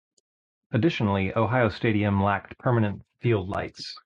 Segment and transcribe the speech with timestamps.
[0.71, 3.95] Additionally, Ohio Stadium lacked permanent field lights.